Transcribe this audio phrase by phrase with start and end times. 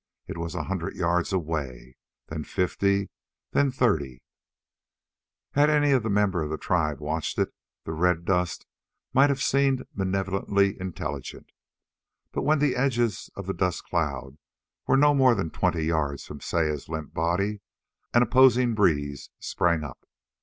[0.25, 1.95] It was a hundred yards away,
[2.29, 3.11] then fifty,
[3.51, 4.23] then thirty....
[5.51, 8.65] Had any member of the tribe watched it, the red dust
[9.13, 11.51] might have seemed malevolently intelligent.
[12.31, 14.39] But when the edges of the dust cloud
[14.87, 17.61] were no more than twenty yards from Saya's limp body,
[18.11, 20.07] an opposing breeze sprang up.